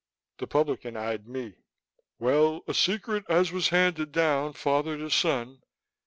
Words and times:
The 0.39 0.47
publican 0.47 0.97
eyed 0.97 1.27
me. 1.27 1.57
"Well, 2.17 2.63
a 2.67 2.73
secret 2.73 3.23
as 3.29 3.51
was 3.51 3.69
handed 3.69 4.11
down 4.11 4.53
father 4.53 4.97
to 4.97 5.11
son...." 5.11 5.61